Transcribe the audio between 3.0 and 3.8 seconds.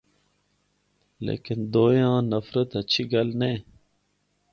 گل نینھ۔